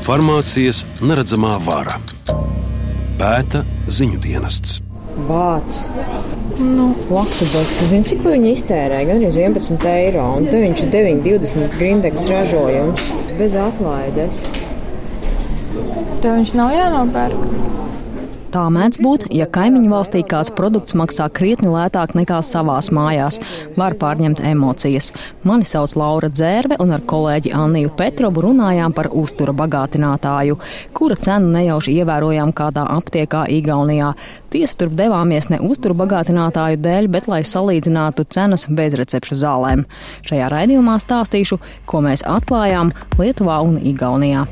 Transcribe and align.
Farmācijas 0.00 0.86
neredzamā 1.04 1.58
vara 1.60 1.98
pēta 3.20 3.60
ziņu 3.92 4.20
dienests. 4.24 4.78
Vācis. 5.28 5.82
Nu, 6.60 6.86
Latvijas 7.12 7.74
zina, 7.88 8.06
cik 8.08 8.22
viņi 8.24 8.54
iztērē? 8.54 9.02
Gan 9.08 9.20
arī 9.20 9.28
11 9.44 9.84
eiro, 9.92 10.24
un 10.38 10.48
te 10.48 10.60
viņš 10.60 10.82
ir 10.86 10.90
9,20 10.94 11.76
grindeks 11.76 12.26
ražojums 12.28 13.10
bez 13.36 13.56
atlaides. 13.60 14.40
Tev 16.20 16.36
viņš 16.38 16.54
nav 16.56 16.72
jānopērk. 16.76 17.44
Tā 18.50 18.64
mēdz 18.66 18.98
būt, 18.98 19.24
ja 19.30 19.44
kaimiņu 19.46 19.92
valstī 19.92 20.20
kāds 20.26 20.48
produkts 20.58 20.96
maksā 20.98 21.28
krietni 21.30 21.68
lētāk 21.70 22.16
nekā 22.18 22.40
savās 22.42 22.88
mājās. 22.90 23.36
Var 23.76 23.94
pārņemt 24.00 24.40
emocijas. 24.42 25.12
Mani 25.46 25.68
sauc 25.70 25.92
Laura 25.94 26.26
Dzērve, 26.32 26.80
un 26.82 26.90
ar 26.96 27.04
kolēģi 27.12 27.52
Anniju 27.54 27.92
Petrovu 27.94 28.42
runājām 28.48 28.90
par 28.96 29.06
uztura 29.14 29.54
bagātinātāju, 29.54 30.58
kura 30.98 31.14
cenu 31.14 31.52
nejauši 31.54 31.94
ievērojām 32.00 32.50
kādā 32.58 32.88
aptiekā 32.96 33.44
Igaunijā. 33.54 34.16
Tiesa 34.50 34.80
turp 34.80 34.96
devāmies 34.98 35.46
ne 35.52 35.60
uzturu 35.62 35.94
bagātinātāju 36.00 36.80
dēļ, 36.82 37.06
bet 37.14 37.28
lai 37.30 37.44
salīdzinātu 37.46 38.26
cenas 38.34 38.66
bezrecepšu 38.66 39.38
zālēm. 39.44 39.86
Šajā 40.26 40.50
raidījumā 40.50 40.98
stāstīšu, 40.98 41.60
ko 41.86 42.02
mēs 42.02 42.26
atklājām 42.26 42.90
Lietuvā 43.14 43.60
un 43.62 43.78
Igaunijā. 43.78 44.48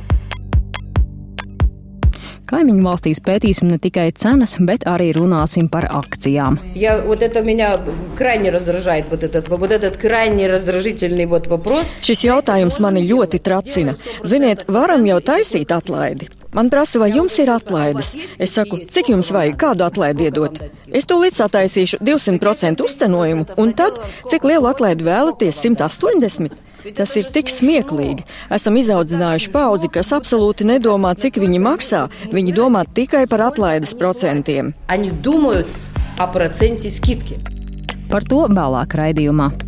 Kaimiņu 2.49 2.83
valstīs 2.83 3.21
pētīsim 3.23 3.71
ne 3.71 3.79
tikai 3.81 4.11
cenas, 4.11 4.57
bet 4.59 4.85
arī 4.89 5.11
runāsim 5.15 5.69
par 5.69 5.87
akcijām. 5.89 6.59
Ja, 6.75 7.01
вот 7.01 7.23
это 7.23 7.41
меня 7.41 7.79
крайне 8.17 8.49
раздражает, 8.49 9.05
вот 9.09 9.23
этот, 9.23 9.49
вот 9.49 9.71
этот 9.71 9.97
крайне 9.97 10.47
раздражительный 10.47 11.25
вот 11.25 11.47
вопрос. 11.47 11.87
Šis 12.01 12.23
jautājums 12.23 12.79
mani 12.79 13.03
ļoti 13.07 13.39
tracina. 13.39 13.95
Ziniet, 14.23 14.67
varam 14.67 15.05
jau 15.05 15.19
taisīt 15.19 15.71
atlaidi. 15.71 16.29
Man 16.53 16.69
prasa, 16.69 16.99
vai 17.01 17.09
jums 17.09 17.39
ir 17.41 17.49
atlaides. 17.49 18.13
Es 18.37 18.53
saku, 18.53 18.83
cik 18.85 19.09
jums 19.09 19.31
vajag, 19.33 19.55
kādu 19.57 19.87
atlaidi 19.87 20.27
iedot. 20.29 20.59
Es 20.93 21.07
to 21.09 21.17
līdz 21.17 21.41
attaisīšu 21.47 21.97
200% 22.05 22.83
uzcenojumu, 22.85 23.47
un 23.57 23.73
tad, 23.73 23.97
cik 24.29 24.45
lielu 24.45 24.69
atlaidi 24.69 25.07
vēlaties, 25.07 25.63
180? 25.65 26.53
Tas 26.96 27.14
ir 27.18 27.28
tik 27.34 27.50
smieklīgi. 27.52 28.24
Esam 28.54 28.78
izaudzinājuši 28.80 29.52
paudzi, 29.54 29.90
kas 29.92 30.12
absolūti 30.16 30.66
nedomā, 30.68 31.14
cik 31.18 31.40
viņi 31.42 31.60
maksā. 31.62 32.06
Viņi 32.32 32.56
domā 32.56 32.84
tikai 32.86 33.26
par 33.30 33.48
atlaides 33.50 33.96
procentiem. 33.98 34.72
Par 38.08 38.24
to 38.24 38.46
vēlāk 38.48 38.96
raidījumā. 39.02 39.67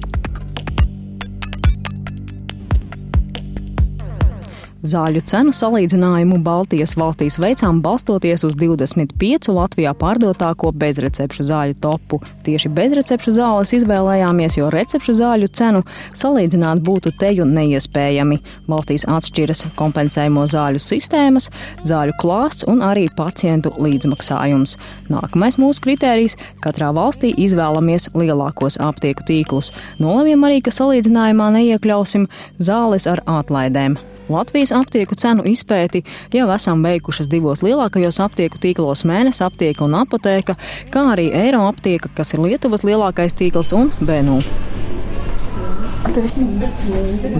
Zāļu 4.80 5.20
cenu 5.28 5.52
salīdzinājumu 5.52 6.38
Baltijas 6.40 6.94
valstīs 6.96 7.34
veicām 7.36 7.82
balstoties 7.84 8.46
uz 8.48 8.54
25 8.56 9.50
Latvijā 9.52 9.90
pārdotāko 9.92 10.70
bezrecepšu 10.72 11.44
zāļu 11.44 11.74
topu. 11.84 12.16
Tieši 12.46 12.70
bezrecepšu 12.72 13.34
zāles 13.36 13.74
izvēlējāmies, 13.76 14.54
jo 14.56 14.70
recepšu 14.72 15.12
zāļu 15.18 15.50
cenu 15.52 15.82
salīdzināt 16.16 16.80
būtu 16.86 17.12
teju 17.20 17.44
neiespējami. 17.50 18.38
Valstīs 18.72 19.04
atšķiras 19.04 19.66
kompensējumu 19.76 20.46
zāļu 20.48 20.80
sistēmas, 20.80 21.50
zāļu 21.84 22.16
klāsts 22.22 22.64
un 22.64 22.80
arī 22.80 23.04
pacientu 23.18 23.74
līdzmaksājums. 23.76 24.78
Nākamais 25.12 25.60
mūsu 25.60 25.84
kritērijs- 25.84 26.38
katrā 26.64 26.88
valstī 26.96 27.34
izvēlamies 27.36 28.08
lielākos 28.16 28.80
aptieku 28.80 29.28
tīklus. 29.28 29.74
Nolemjam 30.00 30.48
arī, 30.48 30.62
ka 30.64 30.72
salīdzinājumā 30.72 31.50
neiekļausim 31.58 32.24
zāles 32.56 33.04
ar 33.06 33.20
atlaidēm. 33.26 34.00
Latvijas 34.30 34.70
aptieku 34.76 35.16
cenu 35.18 35.42
izpēti 35.50 36.04
jau 36.34 36.46
esam 36.54 36.84
veikušas 36.86 37.28
divos 37.30 37.64
lielākajos 37.66 38.20
aptieku 38.22 38.60
tīklos- 38.62 39.02
Mēnesis 39.10 39.42
aptieka 39.46 39.84
un 39.84 39.96
apoteka, 39.98 40.54
kā 40.90 41.06
arī 41.14 41.32
Eiro 41.34 41.66
aptieka, 41.66 42.12
kas 42.14 42.34
ir 42.34 42.40
Lietuvas 42.46 42.86
lielākais 42.86 43.34
tīkls 43.34 43.74
un 43.74 43.90
BNU. 44.00 44.38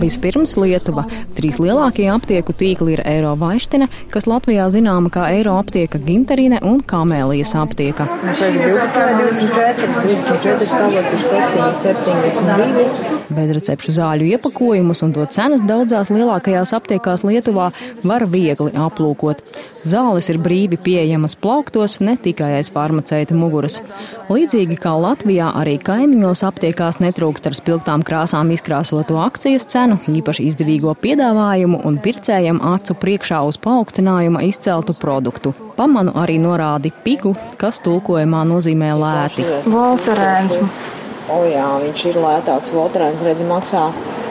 Vispirms 0.00 0.54
Lietuva. 0.60 1.06
Trīs 1.34 1.58
lielākie 1.62 2.06
aptieku 2.12 2.52
tīkli 2.56 2.94
ir 2.96 3.02
Eiro 3.08 3.32
Vaištine, 3.40 3.88
kas 4.12 4.28
Latvijā 4.30 4.66
zināma 4.72 5.10
kā 5.12 5.26
Eiro 5.32 5.56
aptieka 5.60 6.00
Ginterine 6.04 6.60
un 6.66 6.82
Kamēlijas 6.84 7.54
aptieka. 7.58 8.06
Bezrecepšu 13.40 13.96
zāļu 13.96 14.30
iepakojumus 14.34 15.04
un 15.06 15.16
to 15.16 15.26
cenas 15.32 15.64
daudzās 15.66 16.12
lielākajās 16.12 16.74
aptiekās 16.76 17.24
Lietuvā 17.26 17.70
var 18.04 18.28
viegli 18.30 18.74
aplūkot. 18.76 19.44
Zāles 19.80 20.28
ir 20.28 20.36
brīvi 20.44 20.76
pieejamas 20.76 21.32
plauktos, 21.40 21.96
ne 22.04 22.12
tikai 22.20 22.50
aiz 22.58 22.68
farmaceita 22.72 23.32
muguras. 23.36 23.78
Līdzīgi 24.28 24.76
kā 24.80 24.92
Latvijā, 25.00 25.48
arī 25.56 25.78
kaimiņos 25.80 26.42
aptiekās 26.44 27.00
netrūkst 27.00 27.48
ar 27.48 27.56
spilgtām 27.56 28.04
krāsām 28.04 28.52
izkrāsoto 28.52 29.16
akcijas 29.22 29.64
cenu, 29.72 29.96
īpaši 30.12 30.44
izdevīgo 30.50 30.92
piedāvājumu 31.00 31.80
un 31.88 31.96
pircējiem 32.04 32.60
acu 32.74 32.96
priekšā 33.00 33.40
uz 33.48 33.56
paaugstinājuma 33.64 34.44
izceltu 34.50 34.96
produktu. 35.00 35.54
Pamanu 35.80 36.12
arī 36.20 36.36
norādi 36.42 36.92
pigu, 37.04 37.32
kas 37.60 37.80
tulkojumā 37.80 38.44
nozīmē 38.52 38.92
lēti. 39.00 39.48
Volterēns. 39.64 40.60
O 41.30 41.44
jā, 41.48 41.66
viņš 41.86 42.08
ir 42.10 42.20
lētāks. 42.20 42.74
Volterēns, 42.74 43.24
redz, 43.24 43.44
maksā 43.48 43.88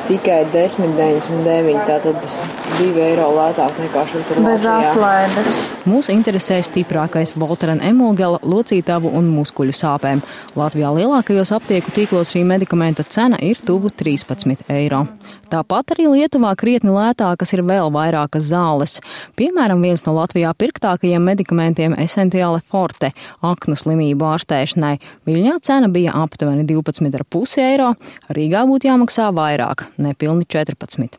tikai 0.09 0.43
10,99. 0.53 1.85
Tātad 1.89 2.29
2 2.77 3.01
eiro 3.03 3.27
lētāk 3.35 3.81
nekā 3.81 4.05
šeit. 4.11 4.31
Bez 4.45 4.65
atlaides. 4.69 5.49
Mūs 5.89 6.09
interesē 6.13 6.59
stiprākais 6.61 7.31
Voltaren 7.39 7.79
emulgela 7.81 8.37
locītavu 8.45 9.09
un 9.15 9.29
muskuļu 9.33 9.73
sāpēm. 9.73 10.21
Latvijā 10.59 10.91
lielākajos 10.93 11.53
aptieku 11.55 11.93
tīklos 11.95 12.33
šī 12.35 12.43
medikamenta 12.45 13.05
cena 13.07 13.39
ir 13.41 13.57
tuvu 13.65 13.89
13 13.89 14.67
eiro. 14.75 15.05
Tāpat 15.49 15.95
arī 15.95 16.05
Lietuvā 16.11 16.51
krietni 16.59 16.93
lētākas 16.93 17.55
ir 17.55 17.63
vēl 17.65 17.89
vairākas 17.95 18.51
zāles. 18.51 18.99
Piemēram, 19.39 19.81
viens 19.81 20.05
no 20.05 20.13
Latvijā 20.19 20.51
pirktākajiem 20.53 21.25
medikamentiem 21.31 21.95
Essentiāle 21.97 22.61
Forte 22.69 23.09
aknu 23.41 23.77
slimību 23.79 24.29
ārstēšanai. 24.35 24.99
Viļņā 25.25 25.55
cena 25.65 25.89
bija 25.89 26.13
aptuveni 26.21 26.67
12,5 26.69 27.63
eiro, 27.65 27.95
Rīgā 28.29 28.67
būtu 28.69 28.91
jāmaksā 28.91 29.31
vairāk- 29.33 29.87
nepilni 30.05 30.45
14. 30.45 31.17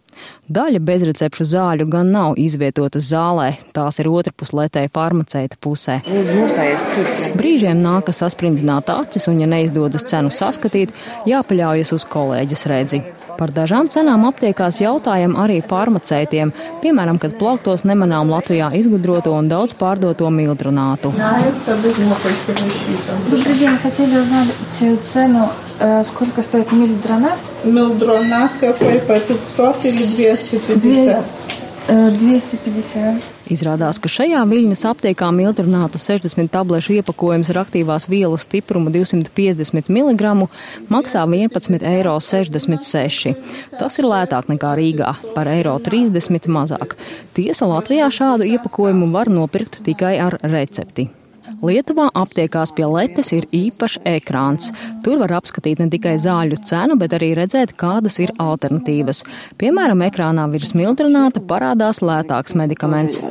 Daļa 0.51 0.81
bezrecepšu 0.83 1.45
zāļu 1.47 1.87
gan 1.91 2.11
nav 2.11 2.35
izvietotas 2.43 3.07
zālē, 3.13 3.53
tās 3.77 4.01
ir 4.03 4.09
otrpus 4.11 4.51
letēja 4.57 4.91
farmaceita 4.91 5.59
pusē. 5.63 6.01
Brīžiem 7.39 7.79
nākas 7.79 8.25
sasprindzināt 8.25 8.91
acis, 8.91 9.29
un, 9.31 9.39
ja 9.45 9.47
neizdodas 9.51 10.09
cenu 10.11 10.33
saskatīt, 10.35 10.91
jāpaļaujas 11.31 11.95
uz 11.95 12.07
kolēģis 12.11 12.67
redzi. 12.73 13.03
Par 13.41 13.55
dažām 13.57 13.87
cenām 13.89 14.27
aptiekās 14.29 14.83
jautājam 14.83 15.33
arī 15.41 15.63
farmaceitiem, 15.65 16.51
piemēram, 16.83 17.17
kad 17.23 17.39
plauktos 17.41 17.87
nemanām 17.89 18.29
Latvijā 18.29 18.69
izgudroto 18.77 19.33
un 19.33 19.49
daudz 19.49 19.73
pārdoto 19.79 20.29
mildrunātu. 20.35 21.15
Jā, 21.17 21.31
день, 25.80 25.80
хотели 25.80 25.80
узнать 25.80 25.80
цену, 25.80 25.80
э, 25.80 26.04
сколько 26.04 26.44
стоит 26.44 26.72
мильдронат? 26.72 27.40
Милдронат 27.64 28.52
какой 28.60 29.00
по 29.00 29.20
500 29.20 29.86
или 29.86 30.06
250? 30.06 31.26
250. 31.88 33.22
Izrādās, 33.46 34.00
ka 34.02 34.10
šajā 34.10 34.40
viļņas 34.50 34.82
aptiekā 34.90 35.28
mildrunāta 35.30 36.00
60 36.02 36.50
tablešu 36.50 36.96
iepakojums 36.98 37.52
ar 37.54 37.60
aktīvās 37.62 38.08
vielas 38.10 38.48
stiprumu 38.48 38.90
250 38.90 39.92
mg 39.94 40.48
maksā 40.90 41.26
11,66 41.30 41.86
eiro. 41.92 42.18
Tas 43.78 44.00
ir 44.02 44.06
lētāk 44.10 44.50
nekā 44.50 44.72
Rīgā, 44.80 45.12
par 45.36 45.52
eiro 45.52 45.78
30 45.78 46.50
mazāk. 46.50 46.98
Tiesa 47.38 47.70
Latvijā 47.70 48.10
šādu 48.10 48.50
iepakojumu 48.50 49.12
var 49.14 49.30
nopirkt 49.30 49.84
tikai 49.86 50.18
ar 50.18 50.40
recepti. 50.42 51.12
Lietuvā 51.66 52.10
aptiekās 52.18 52.74
pie 52.76 52.86
letes 52.90 53.32
ir 53.36 53.48
īpašs 53.54 54.02
ekrāns. 54.10 54.72
Tur 55.06 55.20
var 55.22 55.36
apskatīt 55.40 55.82
ne 55.82 55.88
tikai 55.94 56.16
zāļu 56.22 56.60
cenu, 56.66 56.98
bet 57.00 57.16
arī 57.18 57.34
redzēt, 57.38 57.76
kādas 57.80 58.20
ir 58.24 58.34
alternatīvas. 58.42 59.24
Piemēram, 59.62 60.04
ekrānā 60.10 60.48
virs 60.52 60.76
mildrunāta 60.78 61.44
parādās 61.44 62.02
lētāks 62.06 62.58
medikaments. 62.58 63.22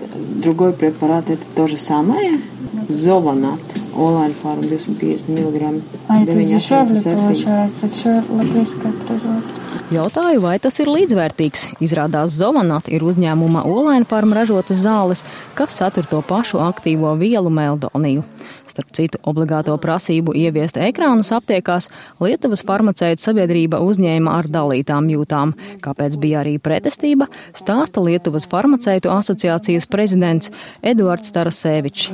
Другой 0.44 0.72
препарат 0.72 1.30
это 1.30 1.44
то 1.54 1.66
же 1.66 1.76
самое. 1.76 2.40
Зованат. 2.88 3.77
Онлайн 3.96 4.34
фарм 4.42 4.60
250 4.60 5.28
мг. 5.28 5.82
А 6.08 6.22
это 6.22 6.34
дешевле 6.34 7.00
получается, 7.00 7.88
все 7.88 8.22
латвийское 8.28 8.92
производство. 8.92 9.54
Jautāju, 9.90 10.40
vai 10.40 10.58
tas 10.58 10.78
ir 10.80 10.88
līdzvērtīgs. 10.90 11.76
Izrādās 11.84 12.34
Zovanat 12.34 12.88
ir 12.88 13.04
uzņēmuma 13.06 13.62
Olaina 13.68 14.08
farma 14.08 14.40
ražotas 14.40 14.80
zāles, 14.82 15.22
kas 15.54 15.76
satur 15.78 16.08
to 16.10 16.22
pašu 16.26 16.58
aktīvo 16.64 17.12
vielu 17.20 17.52
meldoniju. 17.52 18.24
Starp 18.69 18.91
citu, 18.93 19.17
obligāto 19.25 19.73
prasību 19.81 20.35
ieviest 20.37 20.77
ekrānus 20.77 21.31
aptiekās 21.33 21.87
Lietuvas 22.21 22.61
farmaceitu 22.65 23.23
sabiedrība 23.23 23.79
uzņēma 23.81 24.35
ar 24.37 24.49
dalītām 24.51 25.09
jūtām. 25.09 25.55
Kāpēc 25.81 26.17
bija 26.21 26.43
arī 26.43 26.57
pretestība, 26.61 27.25
stāsta 27.57 28.03
Lietuvas 28.05 28.45
farmaceitu 28.49 29.09
asociācijas 29.13 29.89
prezidents 29.89 30.51
Eduards 30.85 31.33
Tarasevičs. 31.33 32.11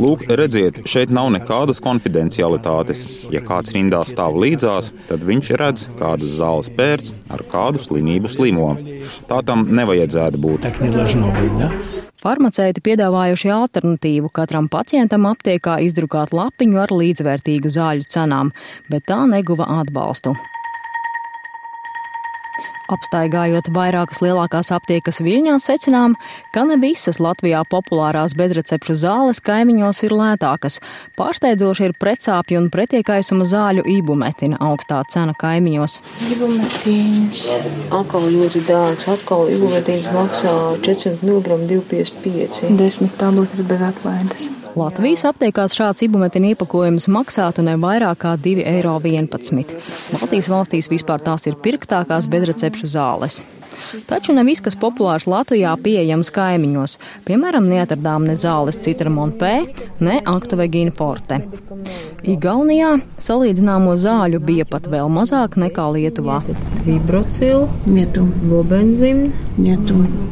Lūk, 0.00 0.26
redziet, 0.40 0.82
šeit 0.90 1.14
nav 1.14 1.30
nekādas 1.36 1.80
konfidencialitātes. 1.84 3.06
Ja 3.34 3.42
kāds 3.46 3.74
rindā 3.76 4.02
stāv 4.08 4.38
līdzās, 4.42 4.90
tad 5.10 5.22
viņš 5.26 5.52
redz, 5.62 5.86
kādas 6.00 6.34
zāles 6.40 6.72
pērts 6.76 7.14
ar 7.30 7.46
kādu 7.52 7.82
slimību 7.82 8.32
slimo. 8.32 8.72
Tā 9.30 9.42
tam 9.46 9.68
nevajadzētu 9.76 10.42
būt. 10.42 10.70
Farmaceiti 12.26 12.82
piedāvājuši 12.82 13.50
alternatīvu 13.54 14.32
katram 14.34 14.66
pacientam 14.66 15.28
aptiekā 15.30 15.76
izdrukāt 15.86 16.32
lapiņu 16.34 16.80
ar 16.82 16.90
līdzvērtīgu 16.90 17.70
zāļu 17.70 18.08
cenām, 18.10 18.50
bet 18.90 19.06
tā 19.06 19.20
neguva 19.30 19.68
atbalstu. 19.76 20.34
Apstaigājot 22.86 23.70
vairākas 23.74 24.20
lielākās 24.22 24.70
aptiekas 24.74 25.18
Viļņā, 25.24 25.56
secinām, 25.62 26.14
ka 26.54 26.62
ne 26.68 26.76
visas 26.78 27.18
Latvijā 27.22 27.64
populārās 27.66 28.36
bezrecepšu 28.38 28.94
zāles 29.00 29.42
kaimiņos 29.42 30.04
ir 30.06 30.14
lētākas. 30.14 30.78
Pārsteidzoši 31.18 31.88
ir 31.88 31.96
precāpju 31.98 32.60
un 32.60 32.68
pretiekaisuma 32.70 33.46
zāļu 33.50 33.86
ibumetina 33.96 34.60
augstā 34.68 35.00
cena 35.10 35.34
kaimiņos. 35.38 35.98
Ibumetīns. 36.36 37.48
Atkal 37.90 38.28
ļoti 38.36 38.62
dārgs. 38.68 39.08
Atkal 39.16 39.50
ibumetīns 39.56 40.06
maksā 40.14 40.54
400 40.86 41.26
mg 41.26 41.58
2,55. 41.72 42.70
Desmit 42.78 43.18
tabletes 43.18 43.66
bez 43.66 43.82
atlaides. 43.90 44.48
Latvijas 44.76 45.22
aptiekās 45.24 45.72
šāds 45.72 46.02
ibumetina 46.04 46.50
iepakojums 46.52 47.06
maksātu 47.08 47.62
ne 47.64 47.78
vairāk 47.80 48.18
kā 48.20 48.34
2,11 48.36 48.66
eiro. 48.74 48.98
Baltijas 50.12 50.50
valstīs 50.52 50.90
vispār 50.92 51.24
tās 51.24 51.48
ir 51.48 51.56
pirktākās 51.64 52.28
bezrecepšu 52.28 52.90
zāles. 52.92 53.40
Taču 54.04 54.34
ne 54.36 54.44
viss, 54.44 54.60
kas 54.60 54.76
populārs 54.76 55.24
Latvijā, 55.30 55.72
pieejams 55.80 56.28
kaimiņos. 56.34 56.98
Piemēram, 57.24 57.70
neatradām 57.72 58.28
ne 58.28 58.36
zāles 58.36 58.76
citramonu 58.84 59.38
P, 59.40 59.54
ne 60.04 60.20
aktuvegīnu 60.28 60.92
forte. 60.96 61.40
Igaunijā 62.28 62.98
salīdzināmo 63.16 63.96
zāļu 64.00 64.42
bija 64.44 64.68
pat 64.68 64.90
vēl 64.92 65.08
mazāk 65.12 65.56
nekā 65.60 65.88
Lietuvā. 65.96 66.42
Vibrocila, 66.84 67.64
Lietuva, 67.88 68.44
Lobenzīna, 68.52 69.32
Lietuva. 69.56 70.26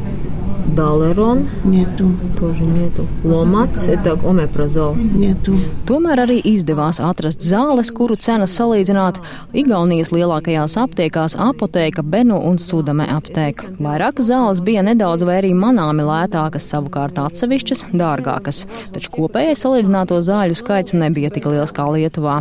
Dalerон, 0.76 1.48
нету, 1.64 2.12
тоже 2.38 2.62
нету. 2.62 3.06
Lomats, 3.24 3.88
это 3.88 4.14
omeprazol. 4.14 4.94
нету. 4.96 5.58
Tomēr 5.84 6.22
arī 6.24 6.38
izdevās 6.46 7.00
atrast 7.02 7.42
zāles, 7.42 7.90
kuru 7.90 8.14
cenas 8.16 8.54
salīdzināt 8.54 9.18
Igaunijas 9.52 10.12
lielākajās 10.14 10.76
aptiekās 10.78 11.34
apoteka, 11.34 12.02
Benu 12.02 12.38
un 12.38 12.58
Sudame 12.58 13.08
apteka. 13.10 13.66
Vairākas 13.82 14.30
zāles 14.30 14.62
bija 14.62 14.84
nedaudz 14.86 15.24
vai 15.26 15.40
arī 15.40 15.50
manāmi 15.54 16.06
lētākas, 16.06 16.68
savukārt 16.70 17.18
atsevišķas 17.18 17.90
dārgākas, 17.90 18.62
taču 18.94 19.10
kopējais 19.16 19.66
salīdzināto 19.66 20.20
zāļu 20.22 20.54
skaits 20.54 20.94
nebija 20.94 21.32
tik 21.34 21.50
liels 21.50 21.74
kā 21.74 21.88
Lietuvā. 21.90 22.40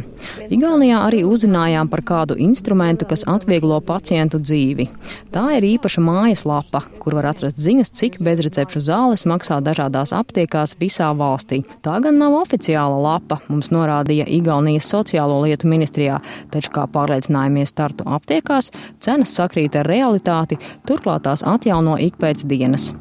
Igaunijā 0.54 1.02
arī 1.08 1.24
uzzinājām 1.26 1.90
par 1.90 2.06
kādu 2.06 2.38
instrumentu, 2.38 3.10
kas 3.10 3.26
atvieglo 3.26 3.82
pacientu 3.82 4.38
dzīvi. 4.38 4.88
Tā 5.34 5.48
ir 5.58 5.66
īpaša 5.74 6.04
mājaslapa, 6.06 6.84
kur 7.02 7.18
var 7.18 7.32
atrast 7.34 7.58
ziņas, 7.58 7.90
cik 7.90 8.13
bezrecepšu 8.23 8.83
zāles 8.85 9.25
maksā 9.29 9.61
dažādās 9.65 10.13
aptiekās 10.17 10.77
visā 10.81 11.11
valstī. 11.17 11.63
Tā 11.85 12.01
gan 12.05 12.19
nav 12.21 12.37
oficiāla 12.43 13.01
lapa, 13.01 13.41
mums 13.49 13.73
norādīja 13.75 14.29
Igaunijas 14.39 14.91
sociālo 14.93 15.41
lietu 15.47 15.71
ministrijā, 15.71 16.21
taču, 16.55 16.75
kā 16.75 16.87
pārliecinājāmies 16.91 17.75
startu 17.75 18.07
aptiekās, 18.19 18.73
cenas 19.01 19.35
sakrīt 19.39 19.79
ar 19.81 19.89
realitāti, 19.91 20.61
turklāt 20.89 21.29
tās 21.29 21.47
atjauno 21.47 21.99
ik 22.03 22.21
pēc 22.21 22.47
dienas. 22.51 22.93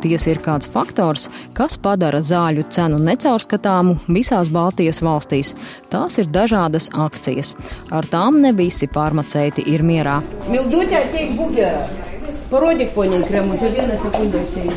Tiesa 0.00 0.30
ir 0.32 0.40
kāds 0.44 0.68
faktors, 0.70 1.28
kas 1.56 1.78
padara 1.78 2.22
zāļu 2.24 2.66
cenu 2.70 2.98
necaurskatāmu 3.02 3.98
visās 4.08 4.50
Baltijas 4.52 5.02
valstīs. 5.02 5.54
Tās 5.92 6.18
ir 6.22 6.30
dažādas 6.32 6.90
akcijas. 6.92 7.54
Ar 7.90 8.08
tām 8.10 8.40
ne 8.42 8.52
visi 8.56 8.88
farmaceiti 8.92 9.64
ir 9.72 9.86
mierā. 9.86 10.20
Мілдутя 10.50 11.06
тік 11.12 11.36
бугера. 11.36 11.86
Породік 12.50 12.94
по 12.94 13.04
ній 13.04 13.22
крему, 13.28 13.54
тоді 13.60 13.82
на 13.82 13.96
секунду 13.98 14.38
ще 14.52 14.60
й 14.60 14.70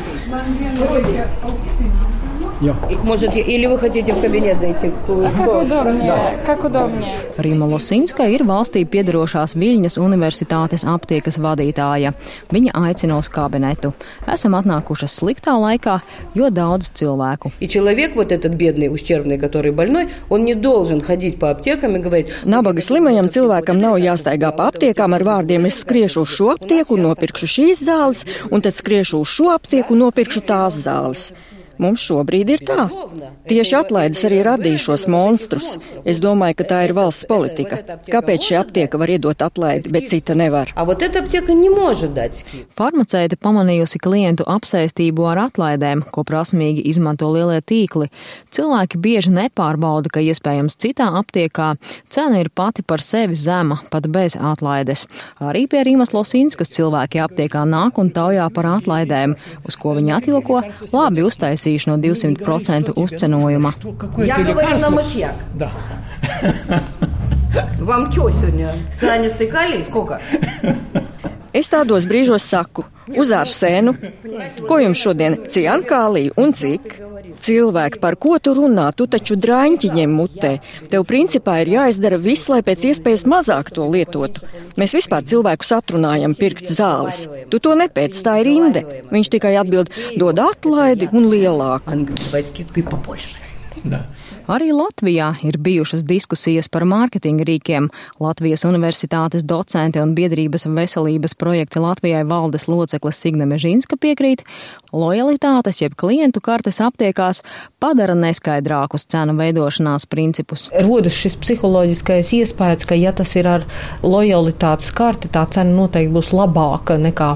Породік. 2.60 2.76
И, 2.90 2.96
Может, 3.04 3.34
или 3.36 3.66
вы 3.66 3.78
хотите 3.78 4.12
в 4.12 4.20
кабинет 4.20 4.60
зайти? 4.60 4.90
Как 5.06 5.62
удобнее. 5.62 6.38
Как 6.46 6.64
удобнее. 6.64 7.14
Rīma 7.38 7.64
Losinska 7.64 8.26
ir 8.28 8.44
valstī 8.44 8.84
piedarošās 8.84 9.54
Viļņas 9.56 9.96
Universitātes 9.96 10.84
aptiekas 10.84 11.38
vadītāja. 11.40 12.12
Viņa 12.52 12.74
aicina 12.74 13.16
uz 13.16 13.30
kabinetu. 13.32 13.94
Esam 14.28 14.56
atnākušas 14.58 15.14
sliktā 15.20 15.54
laikā, 15.56 16.00
jo 16.34 16.50
daudz 16.50 16.92
cilvēku. 16.92 17.52
И 17.60 17.68
человек, 17.68 18.14
вот 18.14 18.32
этот 18.32 18.52
бедный, 18.52 18.92
ущербный, 18.92 19.38
который 19.38 19.72
больной, 19.72 20.08
он 20.28 20.44
не 20.44 20.54
должен 20.54 21.00
ходить 21.00 21.38
по 21.38 21.50
аптекам 21.50 21.96
и 21.96 21.98
говорить, 21.98 22.28
Nabaga 22.44 22.82
slimajam 22.82 23.30
cilvēkam 23.30 23.80
nav 23.80 23.96
jāstaigā 23.96 24.54
pa 24.56 24.68
aptiekām 24.68 25.14
ar 25.14 25.24
vārdiem: 25.24 25.66
es 25.66 25.80
skriešu 25.80 26.20
uz 26.20 26.28
šo 26.28 26.50
aptieku, 26.56 26.96
nopirkšu 26.96 27.46
šīs 27.46 27.84
zāles, 27.84 28.26
un 28.50 28.60
tad 28.60 28.74
skriešu 28.74 29.18
uz 29.20 29.28
šo 29.28 29.54
aptieku, 29.54 29.96
nopirkšu 29.96 30.44
tās 30.44 30.76
zāles. 30.84 31.32
Mums 31.81 32.03
šobrīd 32.07 32.51
ir 32.53 32.61
tā. 32.63 32.85
Tieši 33.49 33.75
atlaides 33.77 34.23
arī 34.27 34.39
radīja 34.45 34.79
šos 34.85 35.05
monstrus. 35.11 35.75
Es 36.07 36.21
domāju, 36.23 36.59
ka 36.61 36.67
tā 36.69 36.79
ir 36.87 36.93
valsts 36.95 37.27
politika. 37.27 37.81
Kāpēc 38.07 38.47
šī 38.47 38.57
aptieka 38.61 38.99
var 39.01 39.11
iedot 39.11 39.43
atlaidi, 39.43 39.91
bet 39.91 40.07
cita 40.11 40.35
nevar? 40.37 40.71
Farmaceite 42.79 43.39
pamanījusi 43.41 44.01
klientu 44.03 44.47
apsēstību 44.55 45.27
ar 45.31 45.43
atlaidēm, 45.47 46.05
ko 46.15 46.23
prasmīgi 46.27 46.85
izmanto 46.91 47.29
lielie 47.33 47.59
tīkli. 47.59 48.07
Cilvēki 48.55 49.01
bieži 49.01 49.35
nepārbauda, 49.35 50.13
ka 50.13 50.23
iespējams 50.23 50.79
citā 50.79 51.09
aptiekā 51.19 51.73
cena 52.13 52.39
ir 52.39 52.51
pati 52.55 52.85
par 52.87 53.03
sevi 53.03 53.35
zema, 53.35 53.81
pat 53.91 54.07
bez 54.07 54.37
atlaides. 54.39 55.05
Arī 55.43 55.65
pie 55.67 55.83
Rīmas 55.87 56.15
Losinskas 56.15 56.71
cilvēki 56.77 57.19
aptiekā 57.25 57.65
nāk 57.67 57.99
un 57.99 58.13
taujā 58.15 58.47
par 58.55 58.71
atlaidēm, 58.77 59.35
uz 59.67 59.75
ko 59.79 59.97
viņi 59.99 60.15
atjoko 60.21 60.61
labi 60.95 61.25
uztaisīt 61.25 61.64
uztaisījuši 61.64 61.88
no 61.90 61.96
200% 61.96 62.92
uzcenojuma. 62.96 63.72
Я 64.18 64.36
говорю 64.38 64.78
на 64.78 64.90
мышьяк. 64.90 65.34
Да. 65.54 65.72
Вам 67.80 68.12
что 68.12 68.30
сегодня? 68.30 68.74
Цианистый 68.94 69.46
калий? 69.46 69.84
Сколько? 69.84 70.20
Es 71.52 71.66
tādos 71.66 72.06
brīžos 72.06 72.44
saku, 72.46 72.84
uz 73.10 73.32
ārsēnu, 73.34 73.96
ko 74.68 74.76
jums 74.78 75.00
šodien 75.02 75.34
ciankālī 75.50 76.30
un 76.38 76.52
cik? 76.54 77.00
Cilvēki, 77.45 77.99
par 78.01 78.15
ko 78.21 78.37
tu 78.39 78.53
runā, 78.57 78.87
tu 78.95 79.07
taču 79.11 79.37
drāņķiņiem 79.39 80.15
mutē. 80.15 80.51
Tev 80.91 81.05
principā 81.09 81.59
ir 81.63 81.73
jāizdara 81.75 82.19
viss, 82.21 82.49
lai 82.51 82.61
pēc 82.65 82.87
iespējas 82.91 83.25
mazāk 83.29 83.71
to 83.75 83.87
lietotu. 83.91 84.45
Mēs 84.79 84.95
vispār 84.97 85.25
cilvēkus 85.27 85.73
atrunājam 85.77 86.35
pirkt 86.37 86.71
zāles. 86.71 87.25
Tu 87.51 87.59
to 87.59 87.75
nepēc, 87.77 88.21
tā 88.25 88.39
ir 88.43 88.51
inde. 88.51 88.85
Viņš 89.11 89.31
tikai 89.37 89.55
atbild, 89.61 89.91
dod 90.19 90.41
atlaidi 90.41 91.11
un 91.11 91.29
lielāku. 91.33 91.99
Да. 93.83 94.05
Arī 94.45 94.67
Latvijā 94.69 95.31
ir 95.41 95.55
bijušas 95.57 96.03
diskusijas 96.05 96.67
par 96.69 96.83
mārketinga 96.85 97.47
rīkiem. 97.49 97.87
Latvijas 98.21 98.61
Universitātes 98.69 99.41
docente 99.41 99.97
un 100.03 100.11
biedrības 100.17 100.67
veselības 100.69 101.33
projekta 101.33 101.81
Latvijai 101.81 102.21
valdes 102.29 102.67
locekle 102.69 103.09
Signe 103.09 103.47
Mežinska 103.49 103.97
piekrīt, 103.97 104.43
lojalitātes 104.93 105.81
jeb 105.81 105.95
klientu 105.97 106.43
kartes 106.45 106.77
aptiekās 106.85 107.41
padara 107.81 108.13
neskaidrākus 108.13 109.07
cenu 109.09 109.33
veidošanās 109.39 110.05
principus. 110.05 110.69
rodas 110.77 111.17
šis 111.17 111.39
psiholoģiskais 111.41 112.31
iespējas, 112.37 112.85
ka, 112.85 112.93
ja 112.93 113.17
tas 113.17 113.33
ir 113.35 113.49
ar 113.49 113.65
lojalitātes 114.03 114.93
karti, 114.93 115.33
tā 115.33 115.47
cena 115.49 115.73
noteikti 115.73 116.13
būs 116.13 116.33
labāka 116.37 117.01
nekā 117.01 117.33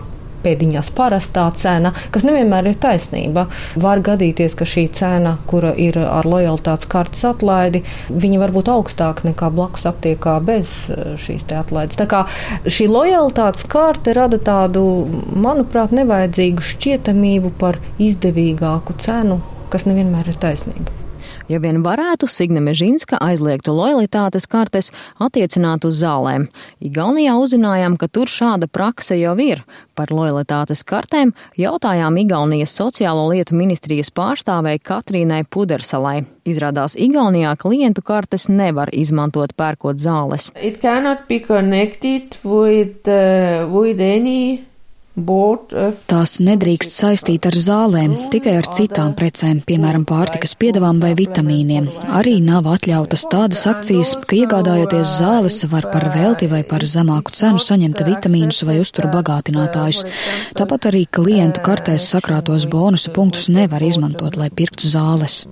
pēdiņās 0.49 0.91
parastā 0.97 1.45
cena, 1.57 1.93
kas 2.13 2.25
nevienmēr 2.27 2.71
ir 2.71 2.79
taisnība. 2.81 3.45
Var 3.79 4.01
gadīties, 4.05 4.55
ka 4.57 4.67
šī 4.67 4.87
cena, 4.97 5.37
kura 5.49 5.73
ir 5.77 5.99
ar 6.01 6.27
lojalitātes 6.29 6.89
kartes 6.89 7.25
atlaidi, 7.29 7.83
viņa 8.09 8.41
var 8.41 8.55
būt 8.55 8.71
augstāka 8.73 9.27
nekā 9.29 9.51
blakus 9.53 9.87
aptiekā 9.89 10.39
bez 10.45 10.73
eh, 10.89 11.13
šīs 11.19 11.47
atlaides. 11.59 11.99
Tā 11.99 12.09
kā 12.09 12.25
šī 12.65 12.89
lojalitātes 12.91 13.67
karte 13.69 14.13
rada 14.17 14.41
tādu, 14.41 14.83
manuprāt, 15.35 15.93
nevajadzīgu 15.95 16.65
šķietamību 16.73 17.53
par 17.61 17.81
izdevīgāku 18.01 18.97
cenu, 19.03 19.41
kas 19.73 19.85
nevienmēr 19.89 20.33
ir 20.33 20.41
taisnība. 20.41 20.98
Ja 21.49 21.57
vien 21.57 21.79
varētu, 21.81 22.27
Signe 22.29 22.61
Mežinska 22.61 23.17
aizliegtu 23.25 23.73
lojalitātes 23.73 24.45
kartes 24.45 24.91
attiecināt 25.17 25.87
uz 25.87 25.97
zālēm. 25.97 26.45
Igaunijā 26.77 27.33
uzzinājām, 27.41 27.95
ka 27.97 28.05
tur 28.05 28.29
šāda 28.29 28.69
prakse 28.69 29.17
jau 29.17 29.33
ir. 29.41 29.63
Par 29.97 30.13
lojalitātes 30.13 30.85
kartēm 30.85 31.33
jautājām 31.57 32.21
Igaunijas 32.21 32.75
sociālo 32.77 33.25
lietu 33.31 33.57
ministrijas 33.57 34.13
pārstāvei 34.13 34.77
Katrīnai 34.77 35.41
Pudersalai. 35.49 36.21
Izrādās 36.45 36.93
Igaunijā 36.93 37.55
klientu 37.57 38.05
kartes 38.05 38.45
nevar 38.45 38.93
izmantot 38.93 39.57
pērkot 39.57 39.97
zāles. 39.97 40.51
It 40.53 40.77
cannot 40.85 41.25
be 41.27 41.41
connected 41.41 42.37
with, 42.45 43.09
uh, 43.09 43.65
with 43.73 43.97
any 43.97 44.68
Tās 46.09 46.35
nedrīkst 46.43 46.93
saistīt 46.93 47.45
ar 47.49 47.55
zālēm, 47.55 48.15
tikai 48.33 48.55
ar 48.59 48.69
citām 48.75 49.13
precēm, 49.17 49.61
piemēram, 49.67 50.05
pārtikas 50.09 50.55
piedevām 50.59 51.01
vai 51.03 51.11
vitamīniem. 51.19 51.89
Arī 52.19 52.37
nav 52.43 52.69
atļautas 52.71 53.27
tādas 53.31 53.65
akcijas, 53.69 54.15
ka 54.25 54.37
iegādājoties 54.39 55.15
zāles 55.19 55.61
var 55.71 55.89
par 55.93 56.09
velti 56.15 56.49
vai 56.51 56.63
par 56.67 56.85
zemāku 56.87 57.35
cenu 57.35 57.61
saņemt 57.63 58.03
vitamīnus 58.07 58.63
vai 58.67 58.79
uzturu 58.83 59.11
bagātinātājus. 59.13 60.05
Tāpat 60.59 60.91
arī 60.91 61.05
klientu 61.05 61.63
kartēs 61.65 62.09
sakrātos 62.15 62.67
bonusu 62.69 63.13
punktus 63.15 63.49
nevar 63.53 63.83
izmantot, 63.85 64.39
lai 64.39 64.49
pirktu 64.49 64.89
zāles. 64.89 65.43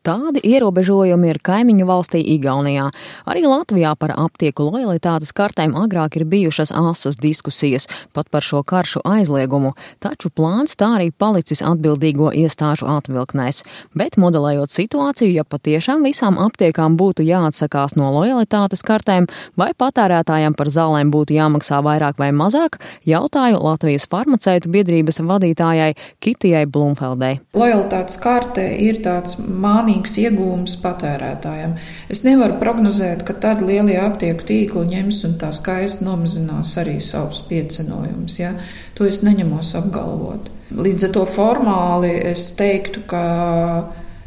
Tādi 0.00 0.40
ierobežojumi 0.48 1.28
ir 1.28 1.38
kaimiņu 1.44 1.84
valstī 1.84 2.22
Igaunijā. 2.32 2.86
Arī 3.28 3.42
Latvijā 3.44 3.90
par 4.00 4.14
aptieku 4.16 4.64
lojalitātes 4.70 5.28
kartēm 5.36 5.74
agrāk 5.76 6.14
ir 6.16 6.22
bijušas 6.24 6.70
asas 6.72 7.18
diskusijas 7.20 7.84
pat 8.16 8.30
par 8.32 8.40
šo 8.40 8.62
karšu 8.64 9.02
aizliegumu, 9.04 9.74
taču 10.00 10.30
plāns 10.32 10.72
tā 10.80 10.88
arī 10.96 11.10
palicis 11.12 11.60
atbildīgo 11.60 12.30
iestāžu 12.32 12.88
atvilknēs. 12.88 13.60
Bet 13.92 14.16
modelējot 14.16 14.72
situāciju, 14.72 15.34
ja 15.36 15.44
patiešām 15.44 16.08
visām 16.08 16.40
aptiekām 16.40 16.96
būtu 16.96 17.28
jāatsakās 17.28 17.92
no 18.00 18.08
lojalitātes 18.14 18.80
kartēm, 18.80 19.28
vai 19.60 19.74
patērētājiem 19.76 20.56
par 20.56 20.72
zālēm 20.72 21.12
būtu 21.12 21.36
jāmaksā 21.36 21.82
vairāk 21.84 22.16
vai 22.16 22.30
mazāk, 22.32 22.80
jautāju 23.04 23.60
Latvijas 23.60 24.08
farmaceitu 24.08 24.72
biedrības 24.72 25.20
vadītājai 25.20 25.92
Kitijai 26.24 26.64
Blumfeldei. 26.64 27.42
Lojalitātes 27.52 28.16
karte 28.16 28.64
ir 28.80 29.04
tāds 29.04 29.36
mānīgs 29.44 29.89
iegūms 29.98 30.76
patērētājiem. 30.82 31.74
Es 32.12 32.22
nevaru 32.26 32.58
prognozēt, 32.60 33.24
ka 33.26 33.34
tad 33.42 33.62
lielie 33.66 33.98
aptieku 34.02 34.46
tīkli 34.46 34.86
ņems 34.94 35.20
un 35.28 35.36
tā 35.40 35.50
skaisti 35.56 36.06
nomazinās 36.06 36.76
arī 36.80 36.98
savus 37.04 37.42
piecenojumus. 37.48 38.38
Ja? 38.40 38.54
To 38.98 39.08
es 39.08 39.22
neņemos 39.26 39.74
apgalvot. 39.80 40.50
Līdz 40.70 41.08
ar 41.08 41.14
to 41.16 41.26
formāli 41.26 42.12
es 42.30 42.50
teiktu, 42.58 43.02
ka 43.10 43.22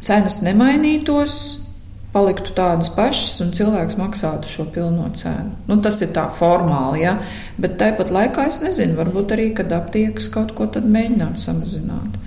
cenas 0.04 0.42
nemainītos, 0.44 1.36
paliktu 2.14 2.52
tādas 2.54 2.90
pašas, 2.94 3.40
un 3.42 3.50
cilvēks 3.56 3.96
maksātu 3.98 4.50
šo 4.50 4.68
pilno 4.74 5.08
cenu. 5.18 5.56
Nu, 5.66 5.80
tas 5.82 5.98
ir 6.04 6.12
tā 6.14 6.28
formāli, 6.38 7.02
ja? 7.06 7.16
bet 7.58 7.78
tāpat 7.80 8.12
laikā 8.14 8.46
es 8.52 8.60
nezinu, 8.62 8.98
varbūt 9.00 9.34
arī, 9.34 9.50
kad 9.58 9.74
aptiekas 9.74 10.30
kaut 10.34 10.54
ko 10.58 10.68
tad 10.70 10.86
mēģināt 10.86 11.40
samazināt. 11.42 12.20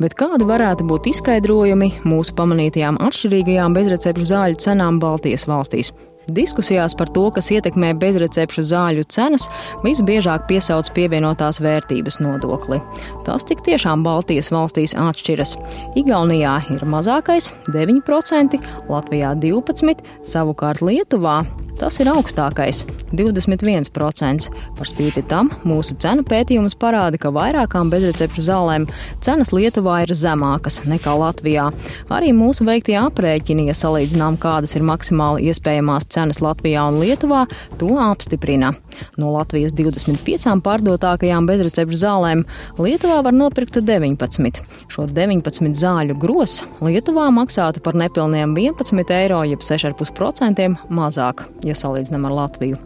Bet 0.00 0.16
kādi 0.18 0.46
varētu 0.48 0.86
būt 0.88 1.06
izskaidrojumi 1.12 1.90
mūsu 2.08 2.34
pamanītajām 2.38 2.98
atšķirīgajām 3.04 3.76
bezrecepšu 3.76 4.26
zāļu 4.32 4.58
cenām 4.64 4.98
Baltijas 5.02 5.46
valstīs? 5.50 5.92
Diskusijās 6.32 6.94
par 6.96 7.10
to, 7.12 7.26
kas 7.36 7.50
ietekmē 7.52 7.90
bezrecepšu 8.00 8.64
zāļu 8.64 9.04
cenas, 9.12 9.44
visbiežāk 9.84 10.46
piesauc 10.48 10.88
pievienotās 10.96 11.60
vērtības 11.60 12.20
nodokli. 12.24 12.80
Tas 13.26 13.44
tik 13.44 13.60
tiešām 13.66 14.02
Baltijas 14.06 14.48
valstīs 14.54 14.96
atšķiras. 14.96 15.56
Igaunijā 16.00 16.56
ir 16.72 16.86
mazākais- 16.88 17.50
9%, 17.76 18.58
Latvijā 18.88 19.34
12%, 19.36 20.00
savukārt 20.24 20.80
Lietuvā 20.80 21.44
Tas 21.74 21.96
ir 21.98 22.06
augstākais- 22.06 22.84
21%. 23.18 24.48
Par 24.76 24.86
spīti 24.86 25.26
tam 25.26 25.50
mūsu 25.66 25.96
cenu 25.98 26.22
pētījums 26.22 26.76
parāda, 26.78 27.18
ka 27.18 27.32
vairākām 27.34 27.90
bezrecepšu 27.90 28.44
zālēm 28.46 28.86
cenas 29.20 29.50
Lietuvā 29.50 30.02
ir 30.02 30.14
zemākas 30.14 30.84
nekā 30.86 31.14
Latvijā. 31.18 31.72
Arī 32.08 32.30
mūsu 32.30 32.62
veiktie 32.64 32.94
aprēķini, 32.94 33.66
ja 33.66 33.72
salīdzinām, 33.72 34.38
kādas 34.38 34.76
ir 34.76 34.82
maksimāli 34.82 35.50
iespējamās 35.50 36.06
cenas 36.08 36.38
Latvijā 36.38 36.86
un 36.88 37.00
Lietuvā, 37.00 37.48
to 37.78 37.98
apstiprina. 37.98 38.76
No 39.18 39.32
Latvijas 39.32 39.72
25 39.72 40.62
pārdotākajām 40.62 41.46
bezrecepšu 41.46 41.98
zālēm 41.98 42.44
Lietuvā 42.78 43.24
var 43.24 43.32
nopirkt 43.32 43.80
19. 43.82 44.62
Šo 44.88 45.06
19 45.06 45.74
zāļu 45.74 46.18
gros 46.18 46.62
Lietuvā 46.80 47.30
maksātu 47.34 47.82
par 47.82 47.94
nepilniem 47.94 48.54
11 48.54 49.10
eiro, 49.10 49.42
jeb 49.42 49.58
6,5% 49.58 50.76
mazāk 50.88 51.48
ja 51.64 51.76
salīdzinām 51.78 52.26
ar 52.28 52.36
Latviju. 52.38 52.78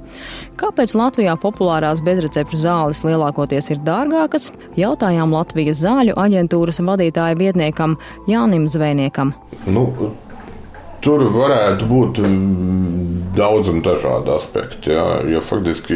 Kāpēc 0.60 0.94
Latvijā 0.98 1.34
populārās 1.40 2.02
bezrecepšu 2.04 2.60
zāles 2.62 3.02
lielākoties 3.06 3.72
ir 3.74 3.82
dārgākas? 3.86 4.50
Jautājām 4.78 5.34
Latvijas 5.34 5.82
zāļu 5.82 6.16
aģentūras 6.18 6.80
vadītāja 6.84 7.38
vietniekam 7.38 7.98
Jānim 8.30 8.68
Zvejniekam. 8.70 9.34
Nu. 9.66 9.90
Tur 10.98 11.22
varētu 11.30 11.86
būt 11.86 12.18
mm, 12.26 13.34
daudz 13.36 13.68
un 13.70 13.84
dažādi 13.86 14.32
aspekti. 14.34 14.90
Jā, 14.96 15.20
jo 15.30 15.42
faktiski 15.46 15.94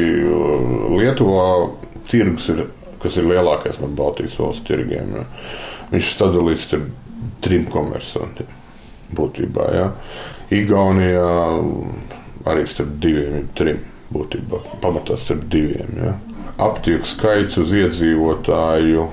Lietuvā 0.95 1.49
tirgus 2.11 2.47
ir, 2.53 2.69
kas 3.03 3.19
ir 3.19 3.27
lielākais 3.27 3.81
no 3.83 3.91
Baltijas 3.99 4.39
valsts 4.39 4.63
tirgiem. 4.69 5.17
Jā. 5.19 5.25
Viņš 5.91 6.13
sadalīts 6.21 6.71
ar 6.79 6.87
trim 7.43 7.67
komersantiem 7.71 8.61
būtībā. 9.17 9.67
Jā. 9.75 9.89
Igaunijā 10.53 11.29
arī 12.49 12.67
starp 12.69 12.95
diviem, 13.03 13.49
trim 13.59 13.83
būtībā. 14.13 14.61
Pamatā 14.83 15.17
starp 15.21 15.45
diviem. 15.53 15.97
Ja. 15.99 16.15
Aptieku 16.63 17.09
skaits 17.09 17.59
uz 17.61 17.73
iedzīvotāju 17.77 19.09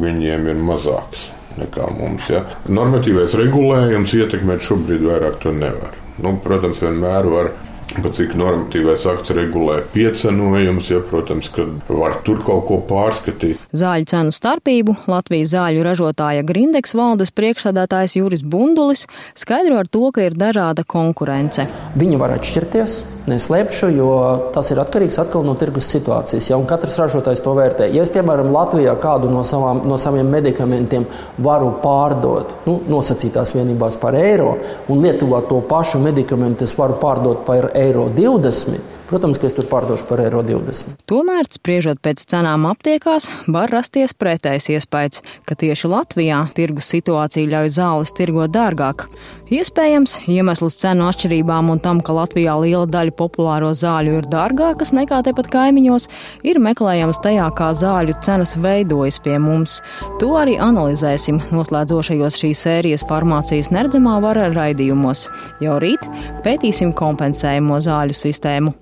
viņiem 0.00 0.48
ir 0.50 0.62
mazāks 0.62 1.28
nekā 1.58 1.88
mums. 1.96 2.28
Ja. 2.30 2.44
Normatīvais 2.70 3.34
regulējums 3.38 4.14
ietekmēt 4.16 4.64
šobrīd 4.66 5.04
vairāk 5.06 5.40
to 5.42 5.54
nevar. 5.54 5.96
Nu, 6.20 6.34
protams, 6.44 6.82
vienmēr 6.84 7.28
var 7.32 7.52
Bet 7.98 8.14
cik 8.14 8.36
normatīvais 8.38 9.02
akts 9.10 9.32
regulē 9.34 9.80
piecenojumus, 9.94 10.90
ja, 10.92 11.00
protams, 11.02 11.50
ka 11.50 11.66
var 11.90 12.20
tur 12.26 12.42
kaut 12.46 12.66
ko 12.68 12.78
pārskatīt. 12.86 13.58
Zāļu 13.74 14.06
cenu 14.12 14.34
starpību 14.34 14.94
Latvijas 15.10 15.56
zāļu 15.56 15.82
ražotāja 15.86 16.46
Grindeks 16.46 16.94
valdes 16.94 17.34
priekšsādātājs 17.34 18.14
Juris 18.20 18.46
Bundulis 18.46 19.06
skaidro 19.34 19.80
ar 19.82 19.90
to, 19.90 20.06
ka 20.14 20.28
ir 20.28 20.38
dažāda 20.38 20.86
konkurence. 20.86 21.66
Viņi 21.98 22.20
var 22.20 22.36
atšķirties 22.38 23.00
neslēpšu, 23.30 23.90
jo 23.94 24.10
tas 24.54 24.70
ir 24.72 24.80
atkarīgs 24.82 25.20
atkal 25.22 25.44
no 25.46 25.54
tirgus 25.58 25.88
situācijas. 25.92 26.50
Ja, 26.50 26.58
katrs 26.68 26.98
ražotājs 27.00 27.42
to 27.44 27.54
vērtē. 27.56 27.88
Ja 27.94 28.04
es, 28.04 28.12
piemēram, 28.12 28.52
Latvijā 28.54 28.94
kādu 29.00 29.30
no, 29.32 29.44
savām, 29.46 29.84
no 29.88 29.98
saviem 30.00 30.28
medikamentiem 30.30 31.06
varu 31.42 31.72
pārdot 31.82 32.66
nu, 32.68 32.78
nosacītās 32.90 33.54
vienībās 33.56 33.98
par 34.00 34.18
eiro, 34.18 34.56
un 34.90 35.04
Lietuvā 35.04 35.42
to 35.48 35.62
pašu 35.70 36.02
medikamentu 36.02 36.66
es 36.66 36.76
varu 36.78 36.98
pārdot 37.00 37.46
par 37.48 37.70
eiro 37.78 38.08
20, 38.16 38.99
Protams, 39.10 39.40
ka 39.42 39.48
es 39.48 39.56
tur 39.56 39.66
pārdošu 39.66 40.04
par 40.06 40.20
eiro 40.22 40.38
20. 40.46 41.00
Tomēr, 41.10 41.48
spriežot 41.50 41.98
pēc 41.98 42.22
cenām 42.30 42.62
aptiekās, 42.70 43.24
var 43.50 43.72
rasties 43.74 44.12
pretējs 44.14 44.68
iespējas, 44.76 45.24
ka 45.48 45.56
tieši 45.58 45.88
Latvijā 45.90 46.44
tirgus 46.54 46.92
situācija 46.92 47.50
ļauj 47.50 47.72
zāles 47.74 48.12
tirgot 48.14 48.52
dārgāk. 48.54 49.08
Iespējams, 49.50 50.12
iemesls 50.30 50.78
cenu 50.78 51.08
atšķirībām 51.08 51.72
un 51.72 51.82
tam, 51.82 51.98
ka 52.06 52.14
Latvijā 52.14 52.54
liela 52.62 52.86
daļa 52.86 53.16
populāro 53.18 53.72
zāļu 53.74 54.20
ir 54.20 54.28
dārgākas 54.30 54.94
nekā 54.94 55.24
tepat 55.26 55.48
kaimiņos, 55.56 56.06
ir 56.46 56.60
meklējams 56.62 57.18
tajā, 57.24 57.48
kā 57.58 57.72
zāļu 57.80 58.14
cenas 58.22 58.54
veidojas 58.62 59.18
pie 59.24 59.40
mums. 59.42 59.80
To 60.22 60.36
arī 60.38 60.54
analizēsim 60.62 61.40
noslēdzošajos 61.50 62.38
šīs 62.44 62.62
sērijas 62.68 63.02
farmācijas 63.10 63.72
neredzamā 63.74 64.20
vara 64.22 64.46
raidījumos. 64.54 65.26
Jau 65.66 65.80
rīt 65.82 66.06
pētīsim 66.46 66.94
kompensējumu 66.94 67.82
zāļu 67.88 68.18
sistēmu. 68.20 68.76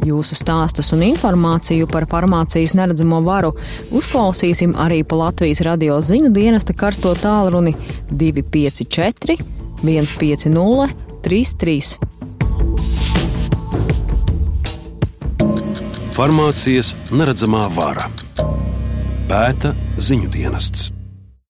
Jūsu 0.00 0.36
stāstus 0.38 0.94
un 0.96 1.02
informāciju 1.04 1.88
par 1.90 2.06
farmācijas 2.08 2.72
neredzamo 2.78 3.18
varu 3.26 3.50
uzklausīsim 3.92 4.72
arī 4.80 5.02
pa 5.04 5.18
Latvijas 5.20 5.60
radio 5.66 5.98
ziņu 6.00 6.30
dienesta 6.32 6.72
karsto 6.72 7.12
tālruni 7.20 7.74
254 8.10 9.36
150 9.84 11.10
33. 11.20 11.98
Farmācijas 16.16 16.94
neredzamā 17.12 17.66
vara 17.76 18.08
pēta 19.28 19.74
ziņu 20.00 20.32
dienests. 20.32 20.99